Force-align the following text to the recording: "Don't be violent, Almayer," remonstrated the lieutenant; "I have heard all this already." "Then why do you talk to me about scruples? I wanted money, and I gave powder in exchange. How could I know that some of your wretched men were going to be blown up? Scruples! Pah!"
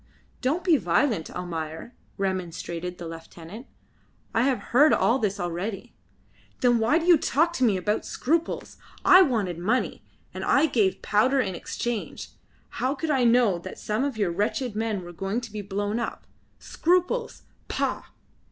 "Don't 0.41 0.63
be 0.63 0.77
violent, 0.77 1.29
Almayer," 1.29 1.93
remonstrated 2.17 2.97
the 2.97 3.07
lieutenant; 3.07 3.67
"I 4.33 4.41
have 4.41 4.57
heard 4.73 4.93
all 4.93 5.19
this 5.19 5.39
already." 5.39 5.93
"Then 6.61 6.79
why 6.79 6.97
do 6.97 7.05
you 7.05 7.19
talk 7.19 7.53
to 7.53 7.63
me 7.63 7.77
about 7.77 8.03
scruples? 8.03 8.77
I 9.05 9.21
wanted 9.21 9.59
money, 9.59 10.03
and 10.33 10.43
I 10.43 10.65
gave 10.65 11.03
powder 11.03 11.39
in 11.39 11.53
exchange. 11.53 12.29
How 12.81 12.95
could 12.95 13.11
I 13.11 13.25
know 13.25 13.59
that 13.59 13.77
some 13.77 14.03
of 14.03 14.17
your 14.17 14.31
wretched 14.31 14.75
men 14.75 15.03
were 15.03 15.13
going 15.13 15.39
to 15.39 15.51
be 15.53 15.61
blown 15.61 15.99
up? 15.99 16.25
Scruples! 16.57 17.43
Pah!" 17.67 18.01